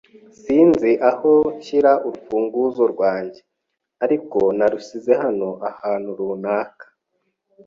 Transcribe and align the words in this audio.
Sinzi 0.41 0.91
aho 1.09 1.31
nshyira 1.57 1.91
urufunguzo 2.05 2.83
rwanjye, 2.93 3.41
ariko 4.03 4.39
narusize 4.57 5.11
hano 5.23 5.49
ahantu 5.69 6.09
runaka. 6.19 6.85